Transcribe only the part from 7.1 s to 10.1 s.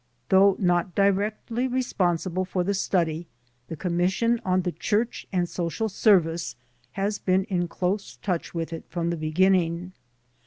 been in close touch with it from the beginning.